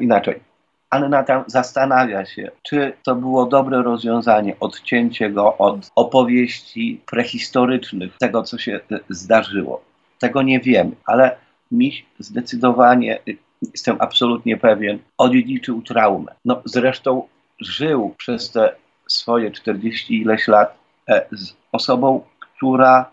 inaczej, 0.00 0.40
Anna 0.90 1.22
tam 1.22 1.44
zastanawia 1.46 2.26
się, 2.26 2.50
czy 2.62 2.92
to 3.02 3.14
było 3.14 3.46
dobre 3.46 3.82
rozwiązanie, 3.82 4.56
odcięcie 4.60 5.30
go 5.30 5.58
od 5.58 5.90
opowieści 5.94 7.00
prehistorycznych, 7.06 8.18
tego 8.18 8.42
co 8.42 8.58
się 8.58 8.80
e, 8.90 8.98
zdarzyło. 9.08 9.82
Tego 10.18 10.42
nie 10.42 10.60
wiemy, 10.60 10.90
ale 11.06 11.36
Miś 11.70 12.06
zdecydowanie, 12.18 13.18
e, 13.18 13.20
jestem 13.62 13.96
absolutnie 14.00 14.56
pewien, 14.56 14.98
odziedziczył 15.18 15.82
traumę. 15.82 16.34
No 16.44 16.62
zresztą 16.64 17.28
żył 17.60 18.14
przez 18.18 18.50
te 18.50 18.74
swoje 19.06 19.50
40 19.50 20.20
ileś 20.20 20.48
lat 20.48 20.78
e, 21.08 21.26
z 21.32 21.52
osobą, 21.72 22.24
która 22.38 23.10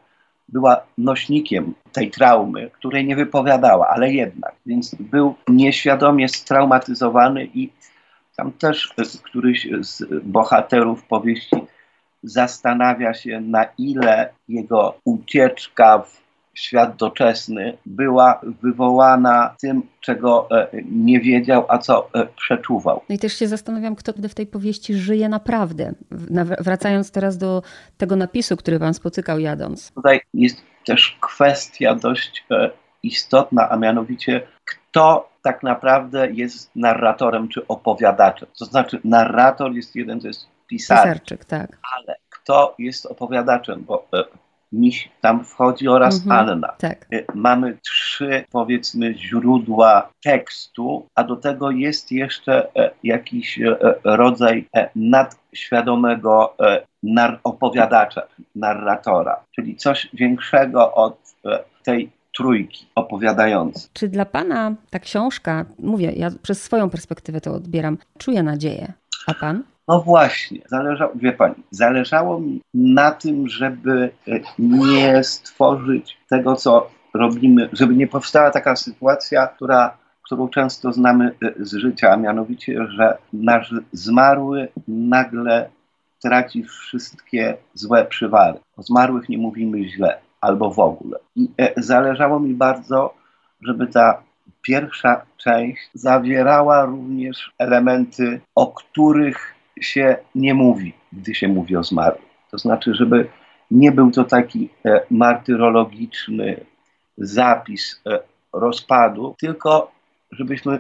była 0.50 0.82
nośnikiem 0.98 1.74
tej 1.92 2.12
traumy, 2.12 2.70
której 2.70 3.06
nie 3.06 3.16
wypowiadała, 3.16 3.88
ale 3.88 4.14
jednak. 4.14 4.53
Więc 4.66 4.96
był 4.96 5.36
nieświadomie 5.48 6.30
straumatyzowany 6.30 7.46
i 7.46 7.70
tam 8.38 8.52
też 8.52 8.94
któryś 9.24 9.68
z 9.82 10.04
bohaterów 10.24 11.04
powieści 11.04 11.56
zastanawia 12.24 13.14
się, 13.14 13.42
na 13.42 13.66
ile 13.78 14.34
jego 14.48 14.98
ucieczka 15.06 16.00
w 16.00 16.24
świat 16.54 16.96
doczesny 16.96 17.78
była 17.86 18.42
wywołana 18.62 19.56
tym, 19.62 19.84
czego 20.02 20.48
e, 20.52 20.68
nie 20.92 21.20
wiedział, 21.20 21.66
a 21.68 21.78
co 21.78 22.10
e, 22.14 22.28
przeczuwał. 22.36 23.02
No 23.10 23.16
i 23.16 23.20
też 23.20 23.34
się 23.34 23.48
zastanawiam, 23.48 23.96
kto 23.96 24.14
w 24.14 24.34
tej 24.34 24.48
powieści 24.48 24.94
żyje 24.94 25.30
naprawdę. 25.30 25.94
Wracając 26.60 27.12
teraz 27.12 27.38
do 27.38 27.62
tego 27.98 28.16
napisu, 28.16 28.58
który 28.58 28.80
pan 28.80 28.94
spotykał 28.94 29.40
jadąc. 29.40 29.92
Tutaj 29.92 30.22
jest 30.34 30.62
też 30.86 31.18
kwestia 31.22 31.96
dość 31.96 32.46
e, 32.52 32.70
istotna, 33.04 33.70
a 33.70 33.78
mianowicie 33.78 34.42
kto 34.94 35.30
tak 35.42 35.64
naprawdę 35.64 36.32
jest 36.32 36.72
narratorem 36.76 37.48
czy 37.48 37.68
opowiadaczem. 37.68 38.48
To 38.60 38.66
znaczy 38.66 39.00
narrator 39.04 39.74
jest 39.74 39.96
jeden, 39.96 40.20
to 40.20 40.28
jest 40.28 40.48
pisarz. 40.68 41.04
Pisarczyk, 41.04 41.46
tak. 41.46 41.78
Ale 41.96 42.16
kto 42.30 42.76
jest 42.80 43.06
opowiadaczem, 43.06 43.84
bo 43.84 44.08
Miś 44.74 45.10
tam 45.22 45.46
wchodzi 45.46 45.88
oraz 45.88 46.16
mhm, 46.16 46.50
Anna. 46.50 46.68
Tak. 46.68 47.06
Y, 47.14 47.26
mamy 47.34 47.78
trzy, 47.86 48.44
powiedzmy, 48.52 49.18
źródła 49.18 50.10
tekstu, 50.24 51.08
a 51.16 51.24
do 51.24 51.36
tego 51.36 51.72
jest 51.72 52.12
jeszcze 52.12 52.76
e, 52.76 52.92
jakiś 53.04 53.60
e, 53.62 53.82
e, 53.82 53.96
rodzaj 54.04 54.70
nadświadomego 54.96 56.56
nar 57.04 57.40
opowiadacza, 57.44 58.22
narratora, 58.56 59.44
czyli 59.56 59.76
coś 59.76 60.10
większego 60.14 60.94
od 60.94 61.18
tej 61.84 62.10
trójki 62.38 62.88
opowiadającej. 62.96 63.90
Czy 63.94 64.08
dla 64.08 64.26
Pana 64.26 64.76
ta 64.90 65.00
książka, 65.00 65.66
mówię, 65.80 66.12
ja 66.16 66.30
przez 66.42 66.64
swoją 66.64 66.90
perspektywę 66.90 67.42
to 67.42 67.54
odbieram, 67.54 67.98
czuje 68.18 68.44
nadzieję, 68.44 68.94
a 69.28 69.34
Pan? 69.34 69.64
No 69.88 70.02
właśnie, 70.02 70.60
zależało, 70.68 71.12
wie 71.16 71.34
pani, 71.34 71.56
zależało 71.72 72.40
mi 72.40 72.62
na 72.74 73.12
tym, 73.12 73.48
żeby 73.48 74.12
e, 74.28 74.40
nie 74.60 75.24
stworzyć 75.24 76.18
tego, 76.30 76.56
co 76.56 76.90
robimy, 77.14 77.70
żeby 77.74 77.96
nie 77.96 78.08
powstała 78.08 78.52
taka 78.52 78.76
sytuacja, 78.76 79.48
która, 79.48 79.98
którą 80.26 80.50
często 80.50 80.94
znamy 80.94 81.36
e, 81.42 81.66
z 81.66 81.74
życia, 81.74 82.12
a 82.12 82.18
mianowicie, 82.18 82.88
że 82.88 83.18
nasz 83.34 83.74
zmarły 83.92 84.68
nagle 84.88 85.70
traci 86.22 86.64
wszystkie 86.64 87.58
złe 87.74 88.06
przywary. 88.06 88.60
O 88.78 88.84
zmarłych 88.84 89.30
nie 89.30 89.38
mówimy 89.38 89.88
źle 89.90 90.20
albo 90.44 90.72
w 90.72 90.80
ogóle. 90.80 91.20
I 91.36 91.50
e, 91.58 91.74
zależało 91.78 92.40
mi 92.40 92.54
bardzo, 92.54 93.14
żeby 93.62 93.88
ta 93.88 94.24
pierwsza 94.62 95.22
część 95.38 95.90
zawierała 95.94 96.86
również 96.86 97.52
elementy, 97.58 98.42
o 98.56 98.68
których 98.68 99.56
się 99.82 100.18
nie 100.36 100.54
mówi, 100.54 100.94
gdy 101.14 101.36
się 101.36 101.48
mówi 101.48 101.76
o 101.76 101.84
zmarłych. 101.84 102.34
To 102.52 102.58
znaczy, 102.58 102.96
żeby 102.96 103.28
nie 103.72 103.92
był 103.92 104.12
to 104.12 104.24
taki 104.24 104.70
e, 104.86 105.02
martyrologiczny 105.12 106.66
zapis 107.18 108.02
e, 108.06 108.20
rozpadu, 108.54 109.36
tylko 109.40 109.92
żebyśmy 110.32 110.80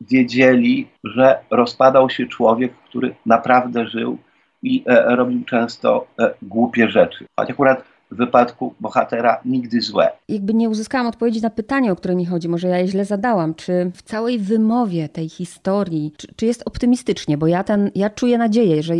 wiedzieli, 0.00 0.88
że 1.04 1.38
rozpadał 1.50 2.10
się 2.10 2.26
człowiek, 2.26 2.72
który 2.88 3.14
naprawdę 3.26 3.86
żył 3.86 4.18
i 4.62 4.84
robił 5.06 5.44
często 5.44 6.06
głupie 6.42 6.88
rzeczy. 6.88 7.26
Choć 7.40 7.50
akurat 7.50 7.91
w 8.12 8.16
wypadku 8.16 8.74
bohatera 8.80 9.40
nigdy 9.44 9.80
złe. 9.80 10.10
Jakby 10.28 10.54
nie 10.54 10.70
uzyskałam 10.70 11.06
odpowiedzi 11.06 11.40
na 11.40 11.50
pytanie, 11.50 11.92
o 11.92 11.96
które 11.96 12.14
mi 12.14 12.26
chodzi, 12.26 12.48
może 12.48 12.68
ja 12.68 12.78
je 12.78 12.88
źle 12.88 13.04
zadałam. 13.04 13.54
Czy 13.54 13.90
w 13.94 14.02
całej 14.02 14.38
wymowie 14.38 15.08
tej 15.08 15.28
historii, 15.28 16.12
czy, 16.16 16.28
czy 16.36 16.46
jest 16.46 16.62
optymistycznie? 16.66 17.38
Bo 17.38 17.46
ja, 17.46 17.64
ten, 17.64 17.90
ja 17.94 18.10
czuję 18.10 18.38
nadzieję, 18.38 18.82
że, 18.82 18.94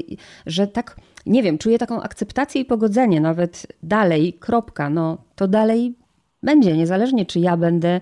że 0.46 0.66
tak, 0.66 0.96
nie 1.26 1.42
wiem, 1.42 1.58
czuję 1.58 1.78
taką 1.78 2.02
akceptację 2.02 2.60
i 2.60 2.64
pogodzenie, 2.64 3.20
nawet 3.20 3.66
dalej, 3.82 4.32
kropka, 4.32 4.90
no 4.90 5.18
to 5.36 5.48
dalej 5.48 5.94
będzie, 6.42 6.76
niezależnie 6.76 7.26
czy 7.26 7.40
ja 7.40 7.56
będę 7.56 8.00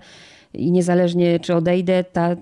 i 0.53 0.71
niezależnie 0.71 1.39
czy 1.39 1.55
odejdę, 1.55 2.03
ta, 2.03 2.35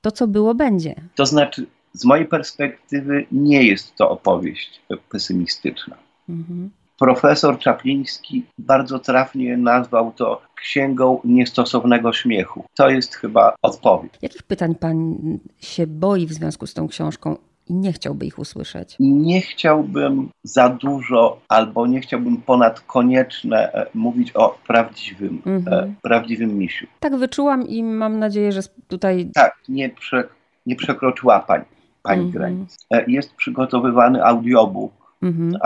to 0.00 0.10
co 0.10 0.26
było, 0.26 0.54
będzie. 0.54 0.94
To 1.14 1.26
znaczy, 1.26 1.66
z 1.92 2.04
mojej 2.04 2.26
perspektywy 2.26 3.26
nie 3.32 3.62
jest 3.62 3.96
to 3.96 4.10
opowieść 4.10 4.80
pesymistyczna. 5.10 5.96
Mhm. 6.28 6.70
Profesor 6.98 7.58
Czapliński 7.58 8.44
bardzo 8.58 8.98
trafnie 8.98 9.56
nazwał 9.56 10.12
to 10.12 10.42
księgą 10.54 11.20
niestosownego 11.24 12.12
śmiechu. 12.12 12.64
To 12.74 12.90
jest 12.90 13.14
chyba 13.14 13.54
odpowiedź. 13.62 14.12
Jakich 14.22 14.42
pytań 14.42 14.74
pan 14.74 15.16
się 15.58 15.86
boi 15.86 16.26
w 16.26 16.32
związku 16.32 16.66
z 16.66 16.74
tą 16.74 16.88
książką? 16.88 17.36
i 17.68 17.74
nie 17.74 17.92
chciałby 17.92 18.26
ich 18.26 18.38
usłyszeć? 18.38 18.96
Nie 19.00 19.40
chciałbym 19.40 20.28
za 20.42 20.68
dużo 20.68 21.40
albo 21.48 21.86
nie 21.86 22.00
chciałbym 22.00 22.36
ponad 22.36 22.80
konieczne 22.80 23.72
e, 23.72 23.86
mówić 23.94 24.32
o 24.36 24.58
prawdziwym, 24.66 25.42
e, 25.46 25.50
mhm. 25.50 25.94
prawdziwym 26.02 26.58
misiu. 26.58 26.86
Tak 27.00 27.16
wyczułam 27.16 27.68
i 27.68 27.82
mam 27.82 28.18
nadzieję, 28.18 28.52
że 28.52 28.60
tutaj... 28.88 29.30
Tak, 29.34 29.54
nie, 29.68 29.90
prze, 29.90 30.24
nie 30.66 30.76
przekroczyła 30.76 31.40
pani, 31.40 31.64
pani 32.02 32.22
mhm. 32.22 32.32
granic. 32.32 32.86
E, 32.90 33.04
jest 33.10 33.34
przygotowywany 33.34 34.24
audiobook, 34.24 34.92
mhm. 35.22 35.58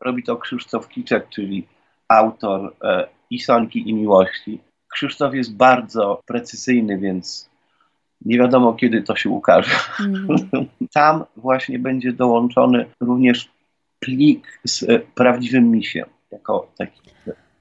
Robi 0.00 0.22
to 0.22 0.36
Krzysztof 0.36 0.88
Kiczek, 0.88 1.28
czyli 1.28 1.66
autor 2.08 2.74
e, 2.82 3.06
i 3.30 3.38
Sonki 3.38 3.88
i 3.88 3.94
Miłości. 3.94 4.60
Krzysztof 4.92 5.34
jest 5.34 5.56
bardzo 5.56 6.20
precyzyjny, 6.26 6.98
więc 6.98 7.50
nie 8.24 8.38
wiadomo 8.38 8.74
kiedy 8.74 9.02
to 9.02 9.16
się 9.16 9.30
ukaże. 9.30 9.70
Mm. 10.00 10.26
Tam 10.94 11.24
właśnie 11.36 11.78
będzie 11.78 12.12
dołączony 12.12 12.86
również 13.00 13.50
plik 13.98 14.60
z 14.64 15.04
prawdziwym 15.14 15.70
misiem, 15.70 16.08
jako 16.30 16.72
taki 16.78 17.00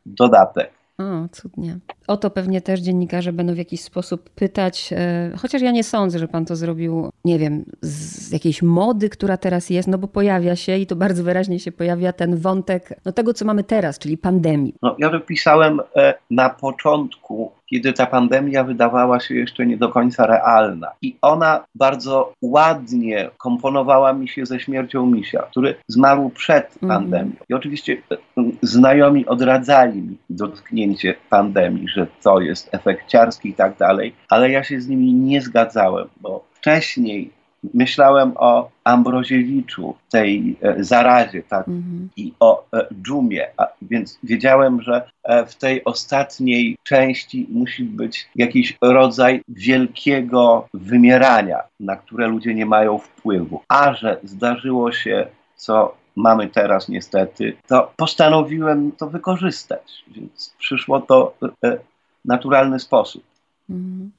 dodatek. 0.06 0.83
O, 0.98 1.28
cudnie. 1.32 1.78
O 2.08 2.18
to 2.18 2.30
pewnie 2.30 2.62
też 2.62 2.80
dziennikarze 2.80 3.34
będą 3.34 3.54
w 3.54 3.58
jakiś 3.58 3.82
sposób 3.82 4.30
pytać, 4.30 4.94
e, 4.98 5.32
chociaż 5.38 5.62
ja 5.62 5.72
nie 5.72 5.84
sądzę, 5.84 6.20
że 6.20 6.28
pan 6.28 6.46
to 6.46 6.56
zrobił, 6.56 7.10
nie 7.26 7.40
wiem, 7.40 7.66
z 7.82 8.32
jakiejś 8.32 8.62
mody, 8.62 9.10
która 9.10 9.38
teraz 9.38 9.70
jest, 9.70 9.88
no 9.88 9.98
bo 9.98 10.08
pojawia 10.08 10.56
się 10.56 10.78
i 10.78 10.88
to 10.88 10.96
bardzo 10.96 11.24
wyraźnie 11.24 11.60
się 11.60 11.72
pojawia 11.72 12.14
ten 12.14 12.38
wątek 12.38 13.00
no 13.06 13.12
tego, 13.12 13.34
co 13.34 13.46
mamy 13.46 13.64
teraz, 13.64 14.00
czyli 14.00 14.18
pandemii. 14.18 14.76
No, 14.82 14.96
ja 15.00 15.10
to 15.10 15.20
pisałem 15.20 15.80
e, 15.96 16.14
na 16.30 16.50
początku 16.50 17.52
kiedy 17.74 17.94
ta 17.94 18.06
pandemia 18.06 18.64
wydawała 18.64 19.20
się 19.20 19.36
jeszcze 19.36 19.66
nie 19.66 19.78
do 19.78 19.90
końca 19.90 20.28
realna. 20.28 20.92
I 21.02 21.16
ona 21.22 21.66
bardzo 21.76 22.34
ładnie 22.42 23.30
komponowała 23.38 24.14
mi 24.14 24.28
się 24.28 24.46
ze 24.46 24.60
śmiercią 24.60 25.06
misia, 25.06 25.42
który 25.52 25.76
zmarł 25.88 26.30
przed 26.30 26.74
mhm. 26.84 27.02
pandemią. 27.02 27.32
I 27.50 27.54
oczywiście 27.54 27.98
e, 28.12 28.18
znajomi 28.62 29.26
odradzali 29.26 30.02
mi 30.02 30.18
dotknięcie 30.30 31.16
pandemii, 31.30 31.88
że 31.88 32.08
to 32.24 32.42
jest 32.42 32.70
efekciarski 32.72 33.50
i 33.50 33.54
tak 33.54 33.78
dalej, 33.78 34.16
ale 34.30 34.52
ja 34.52 34.64
się 34.64 34.82
z 34.82 34.88
nimi 34.88 35.14
nie 35.14 35.42
zgadzałem, 35.42 36.08
bo 36.22 36.44
wcześniej 36.54 37.32
myślałem 37.74 38.32
o 38.36 38.70
Ambroziewiczu, 38.84 39.96
tej 40.12 40.56
e, 40.62 40.84
zarazie 40.84 41.44
tak, 41.44 41.68
mm-hmm. 41.68 42.08
i 42.18 42.34
o 42.40 42.66
e, 42.74 42.88
dżumie, 43.02 43.48
a, 43.58 43.68
więc 43.82 44.20
wiedziałem, 44.24 44.82
że 44.82 45.10
e, 45.24 45.46
w 45.46 45.56
tej 45.56 45.84
ostatniej 45.84 46.78
części 46.84 47.48
musi 47.50 47.84
być 47.84 48.30
jakiś 48.36 48.78
rodzaj 48.82 49.42
wielkiego 49.48 50.68
wymierania, 50.74 51.60
na 51.80 51.96
które 51.96 52.28
ludzie 52.28 52.56
nie 52.56 52.66
mają 52.66 52.98
wpływu. 52.98 53.62
A 53.68 53.94
że 53.94 54.18
zdarzyło 54.24 54.92
się, 54.92 55.28
co 55.56 55.96
mamy 56.16 56.48
teraz 56.48 56.90
niestety, 56.90 57.54
to 57.68 57.92
postanowiłem 57.98 58.92
to 58.92 59.10
wykorzystać, 59.10 60.04
więc 60.08 60.54
przyszło 60.60 61.02
to 61.02 61.34
w 61.42 61.78
naturalny 62.26 62.80
sposób. 62.80 63.33
Mhm. 63.74 64.12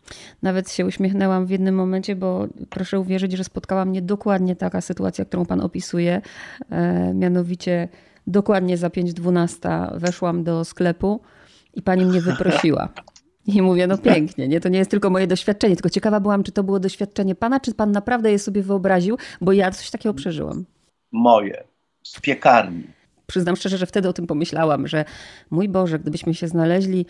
Nawet 0.42 0.72
się 0.72 0.86
uśmiechnęłam 0.86 1.46
w 1.46 1.50
jednym 1.50 1.74
momencie, 1.74 2.16
bo 2.16 2.46
proszę 2.70 3.00
uwierzyć, 3.00 3.32
że 3.32 3.44
spotkała 3.44 3.84
mnie 3.84 4.02
dokładnie 4.02 4.56
taka 4.56 4.80
sytuacja, 4.80 5.24
którą 5.24 5.46
pan 5.46 5.60
opisuje. 5.60 6.22
E, 6.70 7.14
mianowicie 7.14 7.88
dokładnie 8.26 8.76
za 8.76 8.88
5.12 8.88 9.98
weszłam 9.98 10.44
do 10.44 10.64
sklepu 10.64 11.20
i 11.74 11.82
pani 11.82 12.04
mnie 12.04 12.20
wyprosiła. 12.20 12.88
I 13.46 13.62
mówię, 13.62 13.86
no 13.86 13.98
pięknie, 13.98 14.48
nie? 14.48 14.60
To 14.60 14.68
nie 14.68 14.78
jest 14.78 14.90
tylko 14.90 15.10
moje 15.10 15.26
doświadczenie, 15.26 15.76
tylko 15.76 15.90
ciekawa 15.90 16.20
byłam, 16.20 16.42
czy 16.42 16.52
to 16.52 16.64
było 16.64 16.80
doświadczenie 16.80 17.34
pana, 17.34 17.60
czy 17.60 17.74
pan 17.74 17.92
naprawdę 17.92 18.32
je 18.32 18.38
sobie 18.38 18.62
wyobraził, 18.62 19.16
bo 19.40 19.52
ja 19.52 19.70
coś 19.70 19.90
takiego 19.90 20.14
przeżyłam. 20.14 20.64
Moje, 21.12 21.64
z 22.02 22.20
piekarni. 22.20 22.84
Przyznam 23.26 23.56
szczerze, 23.56 23.78
że 23.78 23.86
wtedy 23.86 24.08
o 24.08 24.12
tym 24.12 24.26
pomyślałam, 24.26 24.86
że 24.88 25.04
mój 25.50 25.68
Boże, 25.68 25.98
gdybyśmy 25.98 26.34
się 26.34 26.48
znaleźli 26.48 27.06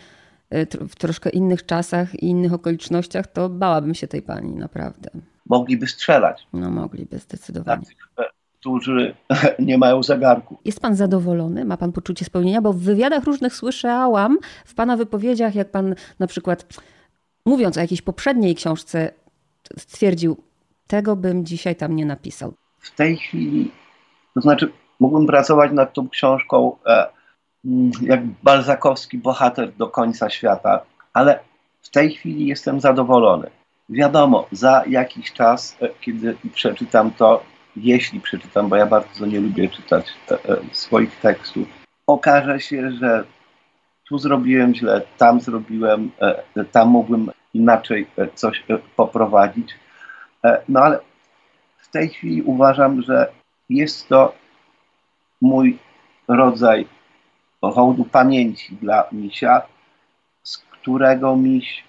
w 0.89 0.95
troszkę 0.95 1.29
innych 1.29 1.65
czasach 1.65 2.15
i 2.15 2.25
innych 2.25 2.53
okolicznościach, 2.53 3.27
to 3.27 3.49
bałabym 3.49 3.93
się 3.93 4.07
tej 4.07 4.21
pani, 4.21 4.55
naprawdę. 4.55 5.09
Mogliby 5.45 5.87
strzelać. 5.87 6.47
No 6.53 6.71
mogliby, 6.71 7.19
zdecydowanie. 7.19 7.85
Tak, 8.15 8.33
którzy 8.59 9.15
nie 9.59 9.77
mają 9.77 10.03
zegarku. 10.03 10.57
Jest 10.65 10.79
pan 10.79 10.95
zadowolony? 10.95 11.65
Ma 11.65 11.77
pan 11.77 11.91
poczucie 11.91 12.25
spełnienia? 12.25 12.61
Bo 12.61 12.73
w 12.73 12.79
wywiadach 12.79 13.23
różnych 13.23 13.55
słyszałam, 13.55 14.37
w 14.65 14.75
pana 14.75 14.97
wypowiedziach, 14.97 15.55
jak 15.55 15.71
pan 15.71 15.95
na 16.19 16.27
przykład 16.27 16.65
mówiąc 17.45 17.77
o 17.77 17.81
jakiejś 17.81 18.01
poprzedniej 18.01 18.55
książce, 18.55 19.11
stwierdził, 19.77 20.37
tego 20.87 21.15
bym 21.15 21.45
dzisiaj 21.45 21.75
tam 21.75 21.95
nie 21.95 22.05
napisał. 22.05 22.53
W 22.79 22.95
tej 22.95 23.17
chwili, 23.17 23.71
to 24.33 24.41
znaczy, 24.41 24.71
mógłbym 24.99 25.27
pracować 25.27 25.71
nad 25.71 25.93
tą 25.93 26.09
książką 26.09 26.77
e, 26.85 27.07
jak 28.01 28.25
balzakowski 28.43 29.17
bohater 29.17 29.71
do 29.71 29.87
końca 29.87 30.29
świata, 30.29 30.81
ale 31.13 31.39
w 31.81 31.89
tej 31.89 32.11
chwili 32.11 32.47
jestem 32.47 32.79
zadowolony. 32.79 33.49
Wiadomo, 33.89 34.47
za 34.51 34.83
jakiś 34.87 35.33
czas, 35.33 35.77
e, 35.81 35.89
kiedy 36.01 36.35
przeczytam 36.53 37.11
to, 37.11 37.43
jeśli 37.75 38.21
przeczytam, 38.21 38.69
bo 38.69 38.75
ja 38.75 38.85
bardzo 38.85 39.25
nie 39.25 39.39
lubię 39.39 39.69
czytać 39.69 40.05
e, 40.31 40.33
e, 40.33 40.57
swoich 40.71 41.19
tekstów, 41.19 41.67
okaże 42.07 42.59
się, 42.59 42.91
że 42.91 43.23
tu 44.09 44.17
zrobiłem 44.17 44.75
źle, 44.75 45.01
tam 45.17 45.41
zrobiłem, 45.41 46.11
tam 46.71 46.89
mógłbym 46.89 47.31
inaczej 47.53 48.07
coś 48.33 48.63
poprowadzić. 48.95 49.75
No 50.69 50.79
ale 50.79 50.99
w 51.77 51.87
tej 51.91 52.09
chwili 52.09 52.41
uważam, 52.41 53.01
że 53.01 53.31
jest 53.69 54.07
to 54.07 54.33
mój 55.41 55.77
rodzaj 56.27 56.87
hołdu 57.71 58.05
pamięci 58.05 58.75
dla 58.75 59.07
misia, 59.11 59.61
z 60.43 60.57
którego 60.57 61.35
miś 61.35 61.83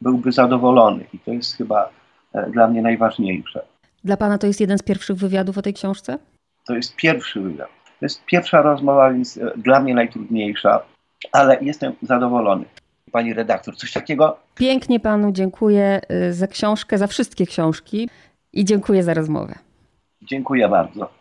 byłby 0.00 0.32
zadowolony. 0.32 1.04
I 1.12 1.18
to 1.18 1.32
jest 1.32 1.56
chyba 1.56 1.90
e, 2.34 2.50
dla 2.50 2.68
mnie 2.68 2.82
najważniejsze. 2.82 3.64
Dla 4.04 4.16
pana 4.16 4.38
to 4.38 4.46
jest 4.46 4.60
jeden 4.60 4.78
z 4.78 4.82
pierwszych 4.82 5.16
wywiadów 5.16 5.58
o 5.58 5.62
tej 5.62 5.74
książce? 5.74 6.18
To 6.66 6.74
jest 6.74 6.96
pierwszy 6.96 7.40
wywiad. 7.40 7.68
To 8.00 8.06
jest 8.06 8.24
pierwsza 8.24 8.62
rozmowa, 8.62 9.12
więc 9.12 9.36
e, 9.36 9.52
dla 9.56 9.80
mnie 9.80 9.94
najtrudniejsza, 9.94 10.82
ale 11.32 11.58
jestem 11.60 11.92
zadowolony. 12.02 12.64
Pani 13.12 13.34
redaktor, 13.34 13.76
coś 13.76 13.92
takiego? 13.92 14.36
Pięknie 14.54 15.00
panu 15.00 15.32
dziękuję 15.32 16.00
e, 16.08 16.32
za 16.32 16.46
książkę, 16.46 16.98
za 16.98 17.06
wszystkie 17.06 17.46
książki 17.46 18.08
i 18.52 18.64
dziękuję 18.64 19.02
za 19.02 19.14
rozmowę. 19.14 19.54
Dziękuję 20.22 20.68
bardzo. 20.68 21.08